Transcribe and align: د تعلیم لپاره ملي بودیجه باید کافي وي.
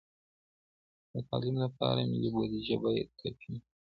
د 1.11 1.13
تعلیم 1.27 1.55
لپاره 1.65 2.09
ملي 2.11 2.29
بودیجه 2.35 2.75
باید 2.83 3.09
کافي 3.19 3.49
وي. 3.53 3.59